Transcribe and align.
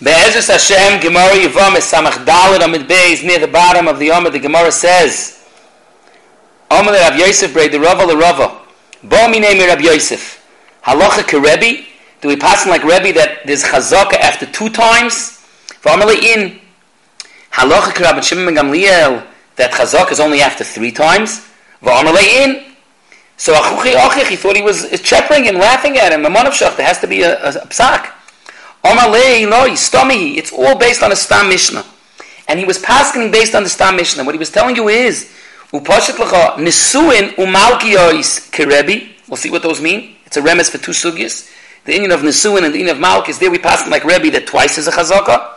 Be'ezus 0.00 0.46
Hashem, 0.46 1.00
Gemara 1.00 1.34
Yivam 1.34 1.76
is 1.76 1.82
Samach 1.82 2.24
Dalit 2.24 2.64
Amid 2.64 2.82
Beis, 2.82 3.24
near 3.24 3.40
the 3.40 3.48
bottom 3.48 3.88
of 3.88 3.98
the 3.98 4.10
Amid, 4.10 4.32
the 4.32 4.38
Gemara 4.38 4.70
says, 4.70 5.44
Amid 6.70 6.92
Rav 6.92 7.18
Yosef, 7.18 7.52
Brei, 7.52 7.66
the 7.66 7.80
Rava, 7.80 8.06
the 8.06 8.16
Rava, 8.16 8.60
Bo 9.02 9.28
mi 9.28 9.40
name 9.40 9.58
Rav 9.58 9.80
Yosef, 9.80 10.46
Halacha 10.84 11.24
ke 11.26 11.32
Rebbe, 11.32 11.84
do 12.20 12.28
we 12.28 12.36
pass 12.36 12.64
like 12.64 12.84
Rebbe 12.84 13.12
that 13.14 13.44
there's 13.44 13.64
Chazaka 13.64 14.14
after 14.14 14.46
two 14.46 14.68
times? 14.68 15.30
Formally 15.80 16.32
in, 16.32 16.60
Halacha 17.50 17.92
ke 17.92 17.98
Rabbi 17.98 18.20
Shimon 18.20 18.54
Gamliel, 18.54 19.26
that 19.56 19.72
Chazaka 19.72 20.12
is 20.12 20.20
only 20.20 20.42
after 20.42 20.62
three 20.62 20.92
times? 20.92 21.40
Formally 21.82 22.44
in, 22.44 22.72
so 23.36 23.52
Achuchi 23.52 23.94
Achich, 23.94 24.28
he 24.28 24.36
thought 24.36 24.54
he 24.54 24.62
was 24.62 24.88
chattering 25.00 25.42
him, 25.42 25.56
laughing 25.56 25.98
at 25.98 26.12
him, 26.12 26.24
a 26.24 26.30
man 26.30 26.46
of 26.46 26.52
Shach, 26.52 26.76
there 26.76 26.86
has 26.86 27.00
to 27.00 27.08
be 27.08 27.22
a, 27.22 27.36
a, 27.42 27.48
a 27.48 27.66
psak. 27.66 28.12
It's 28.84 30.52
all 30.52 30.78
based 30.78 31.02
on 31.02 31.12
a 31.12 31.16
stam 31.16 31.48
mishnah, 31.48 31.84
and 32.48 32.58
he 32.58 32.64
was 32.64 32.78
passing 32.78 33.30
based 33.30 33.54
on 33.54 33.62
the 33.62 33.68
stam 33.68 33.96
mishnah. 33.96 34.24
What 34.24 34.34
he 34.34 34.38
was 34.38 34.50
telling 34.50 34.76
you 34.76 34.88
is. 34.88 35.34
We'll 35.70 35.84
see 35.84 36.12
what 39.50 39.62
those 39.62 39.80
mean. 39.82 40.16
It's 40.24 40.36
a 40.38 40.40
remes 40.40 40.70
for 40.70 40.78
two 40.78 40.92
sugyas. 40.92 41.52
The 41.84 41.94
Indian 41.94 42.12
of 42.12 42.20
nisuin 42.20 42.64
and 42.64 42.74
the 42.74 42.78
Indian 42.78 42.96
of 42.96 43.02
malk 43.02 43.28
is 43.28 43.38
there. 43.38 43.50
We 43.50 43.58
pass 43.58 43.86
like 43.86 44.04
Rebbe 44.04 44.30
that 44.30 44.46
twice 44.46 44.78
is 44.78 44.88
a 44.88 44.90
chazaka, 44.90 45.56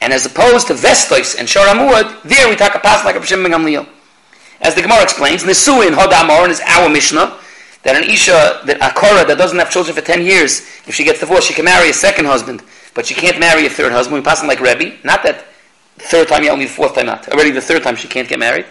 and 0.00 0.14
as 0.14 0.24
opposed 0.24 0.68
to 0.68 0.74
vestos 0.74 1.38
and 1.38 1.46
sharamud, 1.46 2.22
there 2.22 2.48
we 2.48 2.56
talk 2.56 2.74
a 2.74 2.78
pass 2.78 3.04
like 3.04 3.16
a 3.16 3.20
b'shem 3.20 3.46
gamliel. 3.46 3.86
As 4.62 4.74
the 4.74 4.80
Gemara 4.80 5.02
explains, 5.02 5.42
nisuin 5.42 5.94
hodamor 5.94 6.48
is 6.48 6.62
our 6.64 6.88
mishnah 6.88 7.36
that 7.82 7.96
an 7.96 8.04
isha, 8.04 8.60
that 8.66 8.76
a 8.80 8.92
kora 8.94 9.24
that 9.24 9.38
doesn't 9.38 9.58
have 9.58 9.70
children 9.70 9.94
for 9.94 10.02
10 10.02 10.22
years, 10.22 10.60
if 10.86 10.94
she 10.94 11.04
gets 11.04 11.20
divorced, 11.20 11.48
she 11.48 11.54
can 11.54 11.64
marry 11.64 11.90
a 11.90 11.94
second 11.94 12.26
husband, 12.26 12.62
but 12.94 13.06
she 13.06 13.14
can't 13.14 13.38
marry 13.40 13.66
a 13.66 13.70
third 13.70 13.92
husband. 13.92 14.16
We 14.16 14.22
pass 14.22 14.42
him 14.42 14.48
like 14.48 14.60
Rebbe. 14.60 14.98
Not 15.04 15.22
that 15.22 15.46
third 15.98 16.28
time, 16.28 16.44
yeah, 16.44 16.50
only 16.50 16.66
the 16.66 16.72
fourth 16.72 16.94
time 16.94 17.06
not. 17.06 17.28
Already 17.28 17.50
the 17.50 17.60
third 17.60 17.82
time 17.82 17.96
she 17.96 18.08
can't 18.08 18.28
get 18.28 18.38
married. 18.38 18.66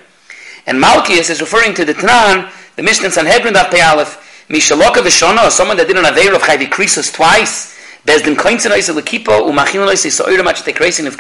And 0.68 0.82
Malkias 0.82 1.30
is 1.30 1.42
referring 1.42 1.74
to 1.76 1.86
the 1.86 1.94
Tanan, 1.94 2.52
the 2.76 2.84
Mishnah 2.84 3.10
Sanhedrin 3.12 3.54
Daf 3.54 3.72
Pei 3.72 3.82
Aleph, 3.82 4.46
Mishaloka 4.50 5.02
Vishona, 5.02 5.50
someone 5.50 5.78
that 5.78 5.88
did 5.88 5.98
an 5.98 6.06
Aveir 6.06 6.36
of 6.36 6.42
Chayvi 6.42 6.68
Krisos 6.70 7.14
twice, 7.14 7.78
Bezdin 8.06 8.36
Koinzen 8.36 8.72
Oise 8.72 8.90
Lekipo, 8.90 9.50
Umachin 9.50 9.82
of 9.82 11.18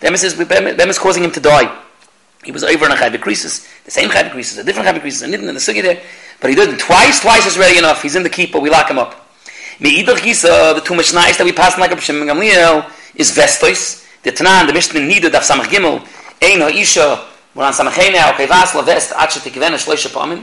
them 0.00 0.14
is, 0.14 0.98
causing 0.98 1.24
him 1.24 1.32
to 1.32 1.40
die. 1.40 1.82
He 2.44 2.52
was 2.52 2.62
over 2.62 2.86
in 2.86 2.92
a 2.92 2.94
Chayvi 2.94 3.84
the 3.84 3.90
same 3.90 4.10
Chayvi 4.10 4.30
Krisos, 4.30 4.58
a 4.60 4.64
different 4.64 4.88
Chayvi 4.88 5.00
Krisos, 5.00 5.22
and 5.22 5.32
didn't 5.32 5.48
in 5.48 5.54
the 5.54 5.60
Sugi 5.60 5.82
there. 5.82 6.00
But 6.40 6.50
he 6.50 6.56
did 6.56 6.70
it 6.70 6.78
twice, 6.78 7.20
twice 7.20 7.46
is 7.46 7.58
ready 7.58 7.78
enough. 7.78 8.02
He's 8.02 8.16
in 8.16 8.22
the 8.22 8.30
keeper, 8.30 8.58
we 8.58 8.70
lock 8.70 8.90
him 8.90 8.98
up. 8.98 9.28
Me'idach 9.80 10.18
Gisa, 10.18 10.74
the 10.74 10.80
two 10.80 10.94
Mishnais 10.94 11.36
that 11.36 11.44
we 11.44 11.52
pass 11.52 11.78
like 11.78 11.92
a 11.92 11.96
B'Shem 11.96 12.24
Gamliel, 12.24 12.90
is 13.14 13.30
Vestos. 13.30 14.04
The 14.22 14.32
Tanan, 14.32 14.66
the 14.66 14.72
Mishnah 14.72 15.00
Nida, 15.00 15.30
Daf 15.30 15.42
Samach 15.48 15.66
Gimel, 15.66 16.00
Ein 16.42 16.60
Ha'isha, 16.60 17.24
we're 17.54 17.64
on 17.64 17.72
Samachei 17.72 18.12
now, 18.12 18.32
okay, 18.34 18.46
Vas 18.46 18.74
La 18.74 18.82
Vest, 18.82 19.12
Acha 19.12 19.38
Tekivena 19.38 19.78
Shloisha 19.78 20.08
Pamim, 20.08 20.42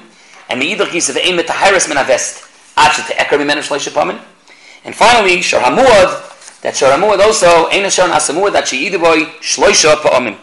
and 0.49 0.59
Me'idach 0.59 0.87
Gisa, 0.87 1.13
the 1.13 1.25
Ein 1.25 1.37
Metaharis 1.37 1.89
Min 1.89 1.97
HaVest, 1.97 2.73
Acha 2.75 3.01
Te'ekar 3.05 3.37
Mimena 3.37 3.59
Shloisha 3.59 3.91
Pamim. 3.91 4.19
And 4.85 4.95
finally, 4.95 5.41
Shor 5.41 5.59
HaMuad, 5.59 6.61
that 6.61 6.75
Shor 6.75 6.89
HaMuad 6.89 7.19
also, 7.19 7.67
Ein 7.67 7.89
Shor 7.89 8.07
HaSamuad, 8.07 8.53
that 8.53 8.67
She'idiboy 8.67 9.25
Shloisha 9.41 9.95
Pamim. 9.95 10.37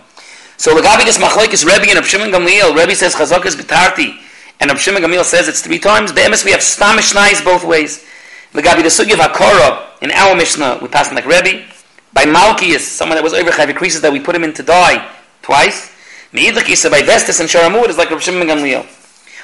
So 0.58 0.76
Lagabi 0.76 1.04
this 1.06 1.16
Machlaikis 1.16 1.64
Rebbe 1.64 1.90
and 1.90 2.04
Abshimon 2.04 2.30
Gamliel, 2.30 2.76
Rebbe 2.76 2.94
says 2.94 3.14
Chazak 3.14 3.46
is 3.46 3.56
B'tarti, 3.56 4.18
and 4.62 4.70
Rav 4.70 4.80
Shimon 4.80 5.02
Gamil 5.02 5.24
says 5.24 5.48
it's 5.48 5.60
three 5.60 5.80
times. 5.80 6.12
Be'emes 6.12 6.44
we 6.44 6.52
have 6.52 6.62
stam 6.62 6.96
mishnayis 6.96 7.44
both 7.44 7.64
ways. 7.64 8.06
Legabi 8.52 8.84
the 8.84 8.90
sugi 8.90 9.12
of 9.12 9.18
Hakora 9.18 10.00
in 10.00 10.12
our 10.12 10.36
Mishnah 10.36 10.78
we 10.80 10.86
pass 10.86 11.08
him 11.08 11.16
like 11.16 11.26
Rebbe. 11.26 11.66
By 12.12 12.26
Malkias, 12.26 12.78
someone 12.78 13.16
that 13.16 13.24
was 13.24 13.34
over 13.34 13.50
Chavi 13.50 13.74
creases 13.74 14.02
that 14.02 14.12
we 14.12 14.20
put 14.20 14.36
him 14.36 14.44
in 14.44 14.52
to 14.54 14.62
die 14.62 15.10
twice. 15.42 15.90
Meidakisa 16.32 16.92
by 16.92 17.02
Vestas 17.02 17.40
and 17.40 17.48
Sharamud 17.48 17.88
is 17.88 17.98
like 17.98 18.10
Rav 18.12 18.22
Shimon 18.22 18.46
Gamliel. 18.46 18.86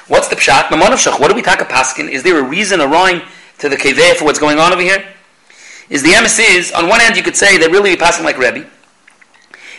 What's 0.07 0.29
the 0.29 0.37
pshat? 0.37 0.69
Mamonavshach. 0.69 1.19
What 1.19 1.27
do 1.27 1.35
we 1.35 1.41
talk 1.41 1.59
a 1.59 1.65
paskin? 1.65 2.09
Is 2.09 2.23
there 2.23 2.39
a 2.39 2.43
reason, 2.43 2.79
a 2.79 2.87
rhyme 2.87 3.21
to 3.57 3.67
the 3.67 3.75
keveh 3.75 4.15
for 4.15 4.23
what's 4.23 4.39
going 4.39 4.57
on 4.57 4.71
over 4.71 4.81
here? 4.81 5.05
Is 5.89 6.01
the 6.01 6.11
emes 6.11 6.39
is 6.39 6.71
on 6.71 6.87
one 6.87 7.01
hand 7.01 7.17
you 7.17 7.23
could 7.23 7.35
say 7.35 7.57
that 7.57 7.71
really 7.71 7.89
we 7.89 7.97
pass 7.97 8.17
him 8.17 8.23
like 8.23 8.37
Rebbe. 8.37 8.65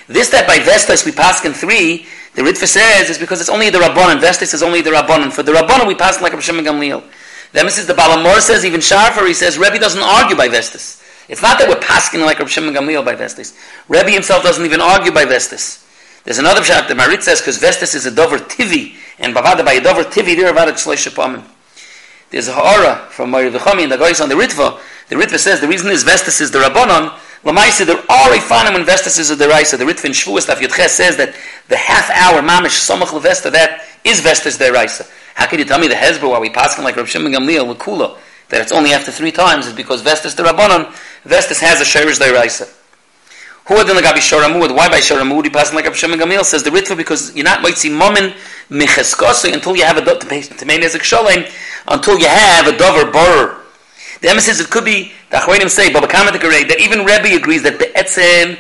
This 0.06 0.28
that 0.30 0.46
by 0.46 0.58
Vestas 0.58 1.06
we 1.06 1.12
pass 1.12 1.42
in 1.46 1.54
three 1.54 2.06
the 2.34 2.42
Ritva 2.42 2.66
says 2.66 3.10
is 3.10 3.18
because 3.18 3.40
it's 3.40 3.50
only 3.50 3.70
the 3.70 3.78
Rabbanon. 3.78 4.20
Vestis 4.20 4.54
is 4.54 4.62
only 4.62 4.82
the 4.82 4.90
Rabbanon. 4.90 5.32
For 5.32 5.42
the 5.42 5.52
Rabbanon, 5.52 5.86
we 5.86 5.94
pass 5.94 6.20
like 6.22 6.32
Rav 6.32 6.42
Shimon 6.42 6.64
Gamliel. 6.64 7.02
Then 7.52 7.66
is 7.66 7.86
the 7.86 7.94
Balamor 7.94 8.40
says, 8.40 8.64
even 8.64 8.80
Sharfar, 8.80 9.26
he 9.26 9.34
says, 9.34 9.58
Rebbe 9.58 9.78
doesn't 9.78 10.02
argue 10.02 10.36
by 10.36 10.48
Vestis. 10.48 11.02
It's 11.28 11.42
not 11.42 11.58
that 11.58 11.68
we're 11.68 11.80
passing 11.80 12.20
like 12.20 12.38
Rav 12.38 12.50
Shimon 12.50 12.74
Gamliel 12.74 13.04
by 13.04 13.16
Vestis. 13.16 13.56
Rebbe 13.88 14.10
himself 14.10 14.44
doesn't 14.44 14.64
even 14.64 14.80
argue 14.80 15.10
by 15.10 15.24
Vestis. 15.24 15.84
There's 16.24 16.38
another 16.38 16.60
pshat 16.60 16.86
that 16.86 16.96
Marit 16.96 17.22
says, 17.22 17.40
because 17.40 17.58
Vestis 17.58 17.94
is 17.94 18.06
a 18.06 18.10
Dover 18.10 18.38
Tivi, 18.38 18.94
and 19.18 19.34
Bavada 19.34 19.64
by 19.64 19.72
a 19.72 19.80
Dover 19.80 20.04
Tivi, 20.04 20.36
they're 20.36 20.50
about 20.50 20.68
a 20.68 20.72
Shleish 20.72 21.10
Shapamim. 21.10 21.42
There's 22.30 22.46
a 22.46 22.52
Ha'ara 22.52 23.08
from 23.10 23.30
Mari 23.30 23.50
V'chami, 23.50 23.82
and 23.82 23.92
the 23.92 23.96
guys 23.96 24.20
on 24.20 24.28
the 24.28 24.36
Ritva. 24.36 24.78
The 25.08 25.16
Ritva 25.16 25.38
says 25.38 25.60
the 25.60 25.66
reason 25.66 25.90
is 25.90 26.04
Vestis 26.04 26.40
is 26.40 26.52
the 26.52 26.60
Rabbanon, 26.60 27.18
Lamaisa, 27.44 27.86
there 27.86 27.96
are 27.96 28.34
a 28.34 28.38
fanim 28.38 28.74
when 28.74 28.84
Vestas 28.84 29.18
is 29.18 29.30
a 29.30 29.36
deraisa. 29.36 29.78
The 29.78 29.84
Ritva 29.84 30.04
in 30.04 30.12
Shvuas 30.12 30.46
Daf 30.46 30.56
Yudches 30.56 30.88
says 30.88 31.16
that 31.16 31.34
the 31.68 31.76
half 31.76 32.10
hour 32.10 32.42
mamish 32.42 32.76
samach 32.76 33.18
levesta 33.18 33.50
that 33.52 33.82
is 34.04 34.20
Vestas 34.20 34.58
deraisa. 34.58 35.10
How 35.34 35.46
can 35.46 35.58
you 35.58 35.64
tell 35.64 35.78
me 35.78 35.88
the 35.88 35.94
Hezbollah 35.94 36.30
while 36.30 36.40
we 36.42 36.50
pass 36.50 36.78
like 36.78 36.96
Rav 36.96 37.08
Shimon 37.08 37.32
Gamliel 37.32 37.74
Kula 37.76 38.18
that 38.50 38.60
it's 38.60 38.72
only 38.72 38.92
after 38.92 39.10
three 39.10 39.32
times 39.32 39.66
is 39.66 39.72
because 39.72 40.02
Vestas 40.02 40.34
the 40.34 40.42
Rabbanon 40.42 40.92
Vestas 41.24 41.60
has 41.60 41.80
a 41.80 41.84
sherish 41.84 42.18
deraisa. 42.18 42.70
Who 43.68 43.76
are 43.76 43.84
the 43.84 43.94
Lagabi 43.94 44.18
Shoramud? 44.18 44.76
Why 44.76 44.90
by 44.90 44.98
Shoramud 44.98 45.44
he 45.44 45.50
passing 45.50 45.76
like 45.76 45.86
Rav 45.86 45.96
Shimon 45.96 46.18
Gamliel 46.18 46.44
says 46.44 46.62
the 46.62 46.70
Ritva 46.70 46.94
because 46.94 47.34
you're 47.34 47.44
not 47.44 47.62
might 47.62 47.78
see 47.78 47.88
momin 47.88 48.34
micheskosi 48.68 49.54
until 49.54 49.74
you 49.76 49.84
have 49.84 49.96
a 49.96 50.02
to 50.02 50.66
main 50.66 50.82
until 51.88 52.18
you 52.18 52.28
have 52.28 52.66
a 52.66 52.76
dover 52.76 53.10
borer. 53.10 53.59
The 54.20 54.28
emphasis 54.28 54.60
it 54.60 54.70
could 54.70 54.84
be 54.84 55.12
the 55.30 55.38
Achronim 55.38 55.70
say, 55.70 55.92
Baba 55.92 56.06
Kamatikare, 56.06 56.68
that 56.68 56.80
even 56.80 57.00
Rebbe 57.04 57.34
agrees 57.36 57.62
that 57.62 57.78
the 57.78 57.86
Etzem 57.86 58.58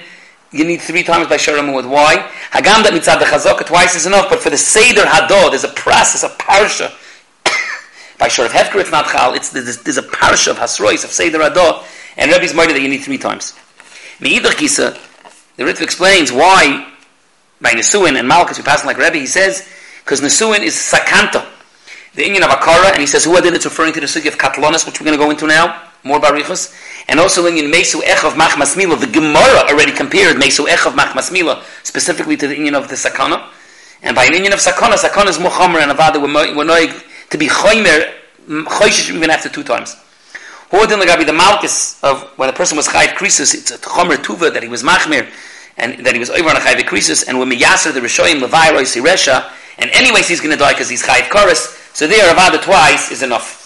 you 0.52 0.64
need 0.64 0.80
three 0.80 1.02
times 1.02 1.28
by 1.28 1.36
Sharamud. 1.36 1.88
Why? 1.88 2.16
Hagam 2.50 2.82
that 2.82 2.92
mitzad 2.92 3.20
the 3.20 3.24
Chazaka 3.24 3.64
twice 3.66 3.94
is 3.94 4.06
enough, 4.06 4.28
but 4.28 4.40
for 4.40 4.50
the 4.50 4.56
Seder 4.58 5.02
Hadod, 5.02 5.50
there's 5.50 5.64
a 5.64 5.68
process, 5.68 6.24
a 6.24 6.28
parsha. 6.28 6.92
by 8.18 8.26
Shor 8.26 8.46
of 8.46 8.52
Hefker, 8.52 8.80
it's 8.80 8.90
not 8.90 9.06
Chal, 9.06 9.34
it's, 9.34 9.50
there's, 9.50 9.80
there's 9.82 9.98
a 9.98 10.02
parsha 10.02 10.50
of 10.50 10.58
Hasrois, 10.58 11.04
of 11.04 11.10
Seder 11.10 11.38
Hadod, 11.38 11.84
and 12.16 12.32
Rebbe's 12.32 12.52
mighty 12.52 12.72
that 12.72 12.82
you 12.82 12.88
need 12.88 12.98
three 12.98 13.18
times. 13.18 13.52
Meidach 14.18 14.56
Kisa, 14.56 14.98
the 15.56 15.62
Ritva 15.62 15.82
explains 15.82 16.32
why 16.32 16.92
by 17.60 17.70
Nesuin 17.70 18.18
and 18.18 18.26
Malchus 18.26 18.58
we 18.58 18.64
pass 18.64 18.84
like 18.84 18.98
Rebbe, 18.98 19.18
he 19.18 19.26
says, 19.26 19.68
because 20.04 20.20
Nesuin 20.20 20.60
is 20.60 20.74
Sakanta, 20.74 21.46
the 22.14 22.26
Indian 22.26 22.42
of 22.42 22.50
Akara, 22.50 22.90
and 22.92 23.00
he 23.00 23.06
says, 23.06 23.24
who 23.24 23.36
are 23.36 23.44
it's 23.44 23.64
referring 23.64 23.92
to 23.92 24.00
the 24.00 24.08
city 24.08 24.28
of 24.28 24.36
Katlonis, 24.36 24.86
which 24.86 25.00
we're 25.00 25.06
going 25.06 25.18
to 25.18 25.24
go 25.24 25.30
into 25.30 25.46
now 25.46 25.90
more 26.02 26.20
barichas. 26.20 26.74
And 27.08 27.20
also 27.20 27.46
in 27.46 27.70
Mesu 27.70 28.00
Echav 28.00 28.32
Machmas 28.32 28.76
Mila, 28.76 28.96
the 28.96 29.06
Gemara 29.06 29.68
already 29.68 29.92
compared 29.92 30.36
Mesu 30.36 30.66
Echav 30.66 30.92
Machmas 30.92 31.32
Mila 31.32 31.62
specifically 31.82 32.36
to 32.36 32.48
the 32.48 32.56
union 32.56 32.74
of 32.74 32.88
the 32.88 32.94
Sakana. 32.94 33.48
And 34.02 34.16
by 34.16 34.24
an 34.24 34.34
union 34.34 34.52
of 34.52 34.60
Sakana, 34.60 34.94
Sakana 34.94 35.28
is 35.28 35.38
Muhammad 35.38 35.82
and 35.82 35.92
Avada 35.92 36.20
were 36.20 36.64
knowing 36.64 36.90
to 37.30 37.38
be 37.38 37.48
Choymer, 37.48 38.12
Choyshish 38.46 39.14
even 39.14 39.30
after 39.30 39.48
two 39.48 39.62
times. 39.62 39.96
Who 40.70 40.86
then 40.86 41.00
be 41.18 41.24
the 41.24 41.32
Malchus 41.32 42.02
of 42.02 42.22
when 42.36 42.48
a 42.48 42.52
person 42.52 42.76
was 42.76 42.86
Chayiv 42.86 43.14
Krisus, 43.14 43.54
it's 43.54 43.70
a 43.72 43.78
Chomer 43.78 44.16
Tuva 44.16 44.52
that 44.52 44.62
he 44.62 44.68
was 44.68 44.84
Machmir, 44.84 45.28
and 45.76 46.06
that 46.06 46.12
he 46.14 46.20
was 46.20 46.30
over 46.30 46.48
on 46.48 46.56
a 46.56 46.60
Chayiv 46.60 46.82
Krisus, 46.82 47.26
and 47.26 47.38
when 47.40 47.50
Miyaser 47.50 47.92
the 47.92 48.00
Rishoyim 48.00 48.40
Levai 48.40 48.72
Roy 48.72 48.82
Siresha, 48.82 49.50
and 49.78 49.90
anyways 49.90 50.28
he's 50.28 50.40
going 50.40 50.52
to 50.52 50.56
die 50.56 50.72
because 50.72 50.88
he's 50.88 51.02
Chayiv 51.02 51.28
Koris, 51.28 51.79
so 51.92 52.06
there 52.06 52.32
Avada 52.34 52.62
twice 52.62 53.10
is 53.10 53.22
enough. 53.22 53.58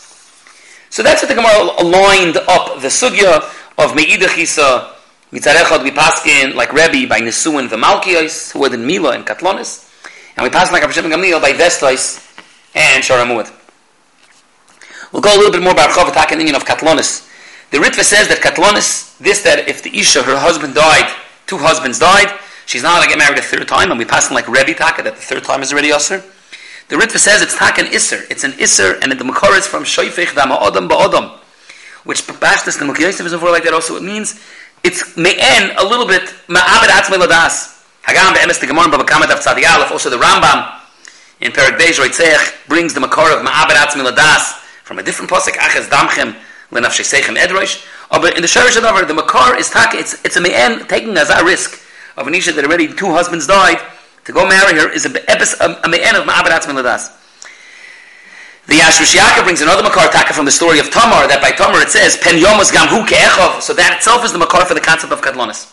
So 0.91 1.03
that's 1.03 1.23
what 1.23 1.29
the 1.29 1.35
Gemara 1.35 1.83
aligned 1.83 2.37
up 2.37 2.81
the 2.81 2.89
sugya 2.89 3.43
of 3.79 3.93
Meidachisa, 3.93 4.93
Mitzarechad, 5.32 5.82
we 5.82 5.91
pass 5.91 6.25
in 6.25 6.55
like 6.55 6.73
Rebbe 6.73 7.09
by 7.09 7.21
Nesuin 7.21 7.69
V'Malkios, 7.69 8.53
who 8.53 8.61
were 8.61 8.69
the 8.69 8.79
Mila 8.79 9.11
and 9.11 9.26
Katlonis, 9.26 9.91
and 10.37 10.44
we 10.44 10.50
pass 10.50 10.71
like 10.71 10.82
Rabbi 10.82 10.93
Gamliel 10.93 11.43
by 11.43 11.53
Vestais 11.53 12.23
and 12.75 13.03
Sharamud. 13.03 13.50
We'll 15.12 15.23
go 15.23 15.35
a 15.35 15.38
little 15.38 15.50
bit 15.50 15.62
more 15.62 15.73
about 15.73 15.91
Chavatak 15.91 16.31
and 16.31 16.41
Indian 16.41 16.55
of 16.55 16.65
Katlonis. 16.65 17.29
The 17.71 17.79
Ritva 17.79 18.05
says 18.05 18.29
that 18.29 18.38
Katlonis, 18.38 19.19
this 19.19 19.43
that 19.43 19.69
if 19.69 19.82
the 19.82 19.97
Isha, 19.99 20.23
her 20.23 20.38
husband 20.38 20.75
died, 20.76 21.12
two 21.47 21.59
husbands 21.59 21.99
died, 21.99 22.32
she's 22.67 22.85
not 22.85 22.93
allowed 22.93 23.03
to 23.03 23.09
get 23.09 23.19
married 23.19 23.38
a 23.38 23.43
third 23.43 23.67
time, 23.67 23.91
and 23.91 23.99
we 23.99 24.05
pass 24.05 24.29
in 24.29 24.35
like 24.37 24.47
Rebbe 24.47 24.75
Taka, 24.75 25.03
that 25.03 25.17
the 25.17 25.21
third 25.21 25.43
time 25.43 25.62
is 25.62 25.73
already 25.73 25.91
Yasser. 25.91 26.23
The 26.89 26.97
Ritva 26.97 27.19
says 27.19 27.43
it's 27.43 27.57
tak 27.57 27.79
an 27.79 27.87
iser. 27.87 28.25
It's 28.31 28.45
an 28.45 28.53
iser, 28.61 28.99
and 29.01 29.13
the 29.13 29.25
makor 29.25 29.57
is 29.57 29.67
from 29.67 29.85
shoyfich 29.85 30.35
dama 30.35 30.57
odam 30.57 30.89
ba'odam, 30.89 31.39
which 32.05 32.23
Bashtas 32.27 32.79
the 32.79 32.85
Mukiyosef 32.85 33.25
is 33.25 33.33
over 33.33 33.51
like 33.51 33.65
that. 33.65 33.73
Also, 33.73 33.97
it 33.97 34.03
means 34.03 34.41
it's 34.83 35.17
me'en 35.17 35.77
a 35.79 35.85
little 35.85 36.07
bit 36.07 36.23
ma'abed 36.49 36.89
atzmei 36.89 37.19
ladas. 37.19 37.83
Hagam 38.03 38.35
be'emes 38.35 38.61
the 38.61 38.67
Gemara 38.67 38.89
b'bakamat 38.89 39.31
av 39.31 39.47
aleph. 39.47 39.93
Also, 39.93 40.11
the 40.11 40.19
Rambam 40.19 40.81
in 41.41 41.53
Perak 41.53 41.81
Beis 41.81 41.99
Roitzech 41.99 42.69
brings 42.69 42.93
the 42.93 43.01
makor 43.01 43.33
of 43.33 43.45
ma'abed 43.45 43.77
atzmei 43.77 44.11
ladas 44.11 44.61
from 44.85 44.99
a 44.99 45.03
different 45.03 45.31
posik. 45.31 45.57
Aches 45.57 45.89
damchem 45.89 46.37
lenafshei 46.71 47.21
seichem 47.21 47.37
edroish. 47.37 47.87
Oh, 48.11 48.21
but 48.21 48.37
in 48.37 48.43
the 48.43 48.49
Sherish 48.49 48.77
Adavar, 48.77 49.09
the 49.09 49.15
Makar 49.15 49.57
is 49.59 49.71
taka, 49.71 49.97
it's, 49.97 50.23
it's 50.25 50.37
a 50.37 50.41
me'en 50.41 50.87
taking 50.87 51.17
as 51.17 51.31
a 51.31 51.45
risk 51.45 51.81
of 52.17 52.27
an 52.27 52.33
that 52.33 52.65
already 52.65 52.87
two 52.87 53.11
husbands 53.11 53.47
died, 53.47 53.79
to 54.25 54.32
go 54.32 54.49
marry 54.49 54.79
her 54.79 54.91
is 54.91 55.06
a, 55.06 55.11
um, 55.65 55.73
a, 55.73 55.87
a 55.87 55.88
me'en 55.88 56.17
of 56.17 56.25
Ma'abarat 56.25 56.62
Ladas. 56.62 57.11
The 58.67 58.76
Yashrush 58.76 59.44
brings 59.44 59.61
another 59.61 59.82
Makar 59.82 60.09
taka 60.09 60.32
from 60.32 60.47
the 60.47 60.50
story 60.50 60.79
of 60.79 60.91
Tamar, 60.91 61.29
that 61.29 61.43
by 61.43 61.50
Tamar 61.50 61.82
it 61.82 61.91
says, 61.91 62.17
Pen 62.17 62.41
Yomas 62.41 62.73
Gamhu 62.73 63.05
Ke'echov, 63.05 63.61
so 63.61 63.75
that 63.75 63.97
itself 63.97 64.25
is 64.25 64.32
the 64.32 64.38
Makar 64.38 64.65
for 64.65 64.73
the 64.73 64.81
concept 64.81 65.12
of 65.12 65.21
Katlonis. 65.21 65.69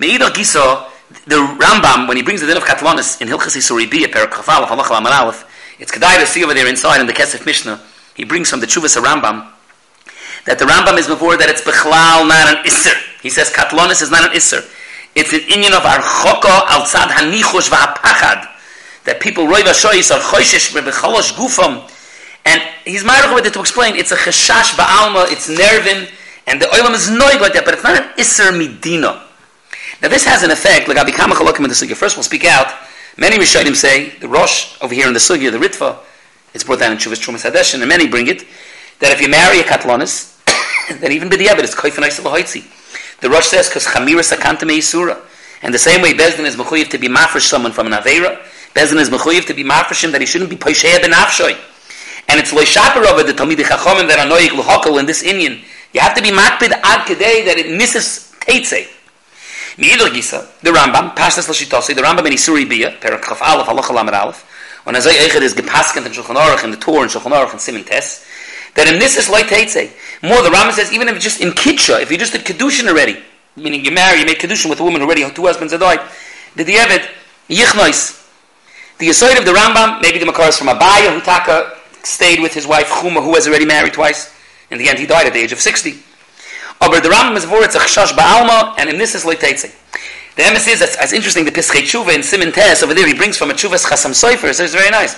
Me'idal 0.00 0.30
Giso, 0.34 0.90
the 1.26 1.36
Rambam, 1.36 2.08
when 2.08 2.16
he 2.16 2.24
brings 2.24 2.40
the 2.40 2.48
din 2.48 2.56
of 2.56 2.64
Katlonis 2.64 3.22
in 3.22 3.28
Hilchas 3.28 3.54
Isuri 3.54 3.88
B, 3.88 4.02
a 4.02 4.08
parak 4.08 4.32
Chafal, 4.32 4.66
Halach 4.66 4.90
Aleph, 4.90 5.46
it's 5.78 5.92
Kedai 5.92 6.18
to 6.18 6.26
see 6.26 6.42
over 6.42 6.52
there 6.52 6.66
inside 6.66 7.00
in 7.00 7.06
the 7.06 7.12
Kesef 7.12 7.46
Mishnah, 7.46 7.80
he 8.16 8.24
brings 8.24 8.50
from 8.50 8.58
the 8.58 8.66
Chuvas 8.66 9.00
Rambam, 9.00 9.48
that 10.46 10.58
the 10.58 10.64
Rambam 10.64 10.98
is 10.98 11.06
before 11.06 11.36
that 11.36 11.48
it's 11.48 11.60
Bechlal, 11.60 12.26
not 12.26 12.48
an 12.48 12.64
Isser. 12.64 12.94
He 13.22 13.30
says 13.30 13.50
Katlonis 13.50 14.02
is 14.02 14.10
not 14.10 14.24
an 14.24 14.36
Isser. 14.36 14.66
It's 15.16 15.32
an 15.32 15.40
Inyan 15.48 15.72
of 15.72 15.80
Archoko 15.80 16.60
Tzad 16.84 17.08
Hanichush 17.08 17.70
V'Hapachad, 17.72 18.52
that 19.04 19.18
people 19.18 19.46
Roy 19.46 19.62
Vashoyis 19.62 20.14
are 20.14 20.20
Choishish 20.20 20.76
B'Cholosh 20.76 21.32
Gufam, 21.32 21.90
and 22.44 22.60
he's 22.84 23.02
married 23.02 23.34
with 23.34 23.46
it 23.46 23.54
to 23.54 23.60
explain, 23.60 23.96
it's 23.96 24.12
a 24.12 24.16
Cheshash 24.16 24.76
Ba'alma, 24.76 25.32
it's 25.32 25.48
Nervin, 25.48 26.06
and 26.46 26.60
the 26.60 26.66
Oilam 26.66 26.92
is 26.92 27.08
noig 27.08 27.40
like 27.40 27.54
that, 27.54 27.64
but 27.64 27.72
it's 27.72 27.82
not 27.82 27.96
an 27.96 28.12
Isser 28.18 28.52
Midina. 28.52 29.22
Now 30.02 30.08
this 30.08 30.26
has 30.26 30.42
an 30.42 30.50
effect, 30.50 30.86
like 30.86 30.98
Abi 30.98 31.12
Kamachalokim 31.12 31.60
in 31.60 31.68
the 31.68 31.74
Sugya. 31.74 31.96
First 31.96 32.18
we'll 32.18 32.22
speak 32.22 32.44
out, 32.44 32.66
many 33.16 33.38
Rishonim 33.38 33.74
say, 33.74 34.10
the 34.18 34.28
Rosh 34.28 34.76
over 34.82 34.92
here 34.92 35.06
in 35.08 35.14
the 35.14 35.18
Sugya, 35.18 35.50
the 35.50 35.56
Ritva, 35.56 35.96
it's 36.52 36.62
brought 36.62 36.80
down 36.80 36.92
in 36.92 36.98
Chuvas 36.98 37.24
Trumas 37.24 37.50
Hadesh, 37.50 37.72
and 37.72 37.88
many 37.88 38.06
bring 38.06 38.28
it, 38.28 38.44
that 39.00 39.12
if 39.12 39.22
you 39.22 39.30
marry 39.30 39.60
a 39.60 39.64
Katlonis, 39.64 40.36
that 41.00 41.10
even 41.10 41.30
b'di'evit 41.30 41.64
is 41.64 41.74
koyfen 41.74 42.04
oisel 42.04 42.75
The 43.20 43.30
Rosh 43.30 43.46
says, 43.46 43.68
because 43.68 43.86
chamira 43.86 44.20
sakanta 44.20 44.66
me'isura. 44.66 45.20
And 45.62 45.72
the 45.72 45.78
same 45.78 46.02
way 46.02 46.12
Bezdin 46.12 46.44
is 46.44 46.56
mechuyev 46.56 46.88
to 46.90 46.98
be 46.98 47.08
mafresh 47.08 47.48
someone 47.48 47.72
from 47.72 47.86
an 47.86 47.94
Aveira, 47.94 48.42
Bezdin 48.74 49.00
is 49.00 49.10
mechuyev 49.10 49.46
to 49.46 49.54
be 49.54 49.64
mafresh 49.64 50.04
him 50.04 50.12
that 50.12 50.20
he 50.20 50.26
shouldn't 50.26 50.50
be 50.50 50.56
poisheya 50.56 51.00
ben 51.00 51.12
afshoy. 51.12 51.56
And 52.28 52.40
it's 52.40 52.52
over 52.52 53.22
the 53.22 53.32
Talmidei 53.32 53.64
Chachomim 53.64 54.08
that 54.08 54.18
are 54.18 54.26
noyik 54.26 54.52
l'hokel 54.52 54.98
in 54.98 55.06
this 55.06 55.22
Indian. 55.22 55.62
You 55.94 56.00
have 56.00 56.14
to 56.16 56.22
be 56.22 56.30
makpid 56.30 56.72
ad 56.72 57.06
kedei 57.06 57.44
that 57.46 57.56
it 57.56 57.70
misses 57.76 58.32
teitze. 58.40 58.88
Me'idor 59.78 60.08
gisa, 60.08 60.48
the 60.62 60.70
Rambam, 60.70 61.14
Pashtas 61.14 61.48
l'shitosi, 61.48 61.94
the 61.94 62.02
Rambam 62.02 62.26
in 62.26 62.32
Isuri 62.32 62.68
Bia, 62.68 62.96
Perak 63.00 63.22
Chaf 63.24 63.42
Aleph, 63.42 63.66
Halach 63.66 63.84
Alamar 63.84 64.12
Aleph, 64.12 64.44
when 64.84 64.94
Azay 64.96 65.12
Eichad 65.12 65.42
is 65.42 65.54
gepaskent 65.54 66.06
in 66.06 66.12
Shulchan 66.12 66.34
Aruch, 66.34 66.64
in 66.64 66.70
the 66.70 66.76
Torah, 66.76 67.02
in 67.02 67.08
Shulchan 67.08 67.30
Aruch, 67.30 67.52
in 67.52 67.58
Simen 67.58 67.86
Tes, 67.86 68.25
that 68.76 68.88
in 68.88 68.98
this 68.98 69.16
is 69.16 69.28
like 69.28 69.46
Teitze. 69.46 69.90
More, 70.22 70.42
the 70.42 70.50
Rambam 70.50 70.72
says, 70.72 70.92
even 70.92 71.08
if 71.08 71.18
just 71.20 71.40
in 71.40 71.50
Kitsha, 71.50 72.00
if 72.00 72.10
you 72.10 72.18
just 72.18 72.32
did 72.32 72.44
Kedushin 72.44 72.88
already, 72.88 73.18
meaning 73.56 73.84
you 73.84 73.90
marry, 73.90 74.20
you 74.20 74.26
made 74.26 74.38
Kedushin 74.38 74.70
with 74.70 74.80
a 74.80 74.84
woman 74.84 75.02
already, 75.02 75.28
two 75.30 75.46
husbands 75.46 75.72
have 75.72 75.80
died, 75.80 76.00
the 76.54 76.64
Diavad, 76.64 77.08
Yichnois. 77.48 78.22
The 78.98 79.10
aside 79.10 79.36
of 79.38 79.44
the 79.44 79.52
Rambam, 79.52 80.00
maybe 80.00 80.18
the 80.18 80.26
Makar 80.26 80.48
is 80.48 80.56
from 80.56 80.68
Abaya, 80.68 81.12
who 81.12 81.20
Taka 81.20 81.76
stayed 82.02 82.40
with 82.40 82.54
his 82.54 82.66
wife 82.66 82.88
Chuma, 82.88 83.22
who 83.22 83.30
was 83.30 83.48
already 83.48 83.66
married 83.66 83.92
twice. 83.92 84.32
In 84.70 84.78
the 84.78 84.88
end, 84.88 84.98
he 84.98 85.06
died 85.06 85.26
at 85.26 85.32
the 85.32 85.38
age 85.38 85.52
of 85.52 85.60
60. 85.60 86.02
But 86.80 87.00
the 87.00 87.08
Rambam 87.08 87.36
is 87.36 87.44
for 87.44 87.62
it's 87.62 87.74
a 87.74 87.80
Chash 87.80 88.12
Ba'alma, 88.12 88.74
and 88.78 88.88
in 88.88 88.98
this 88.98 89.14
is 89.14 89.24
like 89.24 89.40
Teitze. 89.40 89.74
The 90.36 90.42
emes 90.42 90.68
is, 90.68 90.80
that's, 90.80 90.96
that's 90.96 91.12
interesting, 91.14 91.46
the 91.46 91.50
Pischei 91.50 91.80
Tshuva 91.80 92.14
in 92.14 92.20
Simen 92.20 92.52
Tes, 92.52 92.82
over 92.82 92.92
there, 92.92 93.06
he 93.06 93.14
brings 93.14 93.38
from 93.38 93.50
a 93.50 93.54
Tshuva's 93.54 93.84
Chasam 93.84 94.12
Sofer, 94.12 94.52
so 94.52 94.64
it's 94.64 94.74
very 94.74 94.90
nice. 94.90 95.16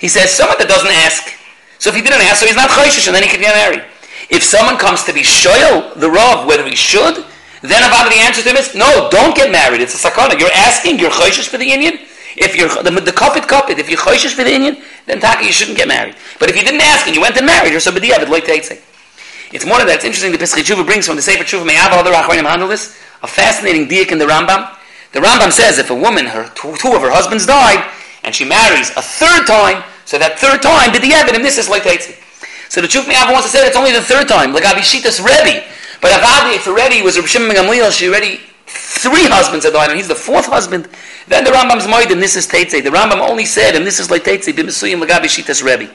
He 0.00 0.08
says, 0.08 0.30
someone 0.30 0.58
that 0.58 0.66
doesn't 0.68 0.90
ask, 0.90 1.37
so 1.78 1.90
if 1.90 1.96
he 1.96 2.02
didn't 2.02 2.20
ask, 2.22 2.40
so 2.40 2.46
he's 2.46 2.56
not 2.56 2.70
choishish, 2.70 3.06
and 3.06 3.14
then 3.14 3.22
he 3.22 3.28
can 3.28 3.40
get 3.40 3.54
married. 3.54 3.84
If 4.30 4.42
someone 4.42 4.76
comes 4.76 5.04
to 5.04 5.12
be 5.12 5.22
shoyal, 5.22 5.94
the 5.98 6.10
Rav, 6.10 6.46
whether 6.46 6.66
he 6.66 6.76
should, 6.76 7.24
then 7.62 7.82
about 7.82 8.10
the 8.10 8.18
answer 8.18 8.42
to 8.42 8.50
him 8.50 8.56
is, 8.56 8.74
no, 8.74 9.08
don't 9.10 9.34
get 9.34 9.50
married. 9.50 9.80
It's 9.80 9.94
a 9.94 10.08
sakana. 10.08 10.38
You're 10.38 10.52
asking, 10.52 10.98
you're 10.98 11.10
choishish 11.10 11.48
for 11.48 11.58
the 11.58 11.70
Indian. 11.70 11.98
If 12.36 12.54
you're 12.54 12.68
the, 12.68 12.90
the 12.90 13.12
kapit 13.12 13.48
kapit, 13.48 13.78
if 13.78 13.88
you're 13.88 13.98
choishish 13.98 14.34
for 14.34 14.44
the 14.44 14.52
Indian, 14.52 14.82
then 15.06 15.18
taka 15.20 15.44
you 15.44 15.52
shouldn't 15.52 15.76
get 15.76 15.88
married. 15.88 16.14
But 16.38 16.50
if 16.50 16.56
you 16.56 16.62
didn't 16.62 16.82
ask 16.82 17.06
and 17.06 17.16
you 17.16 17.22
went 17.22 17.36
and 17.36 17.46
married, 17.46 17.72
you're 17.72 17.80
so 17.80 17.90
b'diavad 17.90 18.28
like 18.28 18.46
say. 18.62 18.78
It's 19.50 19.64
more 19.64 19.78
than 19.78 19.86
that. 19.86 19.96
It's 19.96 20.04
interesting. 20.04 20.30
The 20.30 20.38
Pischei 20.38 20.62
Tshuva 20.62 20.84
brings 20.84 21.06
from 21.06 21.16
the 21.16 21.22
Sefer 21.22 21.42
Tshuva 21.42 21.66
Me'av 21.66 21.90
other 21.92 22.12
Achronim 22.12 22.44
handle 22.44 22.68
this. 22.68 22.96
A 23.22 23.26
fascinating 23.26 23.88
diak 23.88 24.12
in 24.12 24.18
the 24.18 24.26
Rambam. 24.26 24.76
The 25.12 25.20
Rambam 25.20 25.50
says 25.50 25.78
if 25.78 25.90
a 25.90 25.94
woman, 25.94 26.26
her 26.26 26.52
two, 26.54 26.76
two 26.76 26.92
of 26.92 27.00
her 27.00 27.10
husbands 27.10 27.46
died, 27.46 27.82
and 28.24 28.34
she 28.34 28.44
marries 28.44 28.90
a 28.90 29.02
third 29.02 29.46
time, 29.46 29.82
so 30.08 30.16
that 30.16 30.40
third 30.40 30.64
time, 30.64 30.88
did 30.96 31.04
the 31.04 31.12
Evan, 31.12 31.36
and 31.36 31.44
this 31.44 31.60
is 31.60 31.68
like 31.68 31.84
Teitzi. 31.84 32.16
So 32.72 32.80
the 32.80 32.88
Chuf 32.88 33.04
Me'av 33.04 33.28
wants 33.28 33.44
to 33.44 33.52
say 33.52 33.60
it's 33.68 33.76
only 33.76 33.92
the 33.92 34.00
third 34.00 34.24
time, 34.24 34.56
like 34.56 34.64
Abishitas 34.64 35.20
Rebbe. 35.20 35.68
But 36.00 36.16
if 36.16 36.24
Adi, 36.24 36.56
if 36.56 36.64
Rebbe 36.64 37.04
was 37.04 37.20
Rav 37.20 37.28
Shimon 37.28 37.52
Gamliel, 37.52 37.92
she 37.92 38.08
already 38.08 38.40
three 38.64 39.28
husbands 39.28 39.68
had 39.68 39.74
died, 39.76 39.92
and 39.92 40.00
he's 40.00 40.08
the 40.08 40.16
fourth 40.16 40.46
husband, 40.46 40.88
then 41.28 41.44
the 41.44 41.50
Rambam's 41.50 41.84
moed, 41.84 42.10
and 42.10 42.22
this 42.22 42.36
is 42.36 42.48
Teitze. 42.48 42.80
The 42.80 42.88
Rambam 42.88 43.20
only 43.20 43.44
said, 43.44 43.76
and 43.76 43.84
this 43.86 44.00
is 44.00 44.10
like 44.10 44.24
Teitze, 44.24 44.48
b'misuyim 44.48 44.96
l'gabi 44.96 45.28
shitas 45.28 45.60
Rebbe. 45.60 45.92